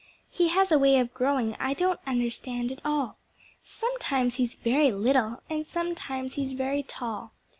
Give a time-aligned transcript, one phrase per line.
[0.31, 3.19] He has a way of growing, I don't understand at all.
[3.61, 7.33] Sometimes he's very little and sometimes he's very tall.